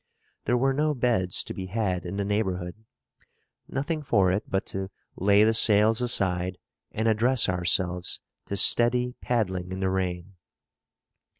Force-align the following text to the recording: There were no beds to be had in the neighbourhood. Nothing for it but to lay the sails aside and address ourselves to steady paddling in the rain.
There 0.45 0.57
were 0.57 0.73
no 0.73 0.95
beds 0.95 1.43
to 1.43 1.53
be 1.53 1.67
had 1.67 2.07
in 2.07 2.17
the 2.17 2.25
neighbourhood. 2.25 2.73
Nothing 3.67 4.01
for 4.01 4.31
it 4.31 4.49
but 4.49 4.65
to 4.73 4.89
lay 5.15 5.43
the 5.43 5.53
sails 5.53 6.01
aside 6.01 6.57
and 6.91 7.07
address 7.07 7.47
ourselves 7.47 8.19
to 8.47 8.57
steady 8.57 9.13
paddling 9.21 9.71
in 9.71 9.79
the 9.79 9.91
rain. 9.91 10.37